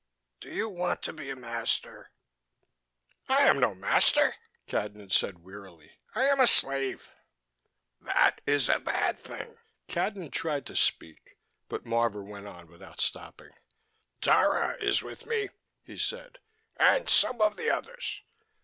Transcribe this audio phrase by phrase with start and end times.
[0.39, 2.09] "Do you want to be a master?"
[3.29, 4.33] "I am no master,"
[4.65, 5.91] Cadnan said wearily.
[6.15, 7.13] "I am a slave."
[8.01, 9.55] "That is a bad thing."
[9.87, 11.37] Cadnan tried to speak,
[11.69, 13.51] but Marvor went on without stopping.
[14.21, 15.49] "Dara is with me,"
[15.83, 16.39] he said,
[16.77, 18.21] "and some of the others.